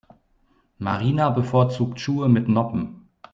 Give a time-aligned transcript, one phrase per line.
[0.79, 3.07] Marina bevorzugt Schuhe mit Noppen.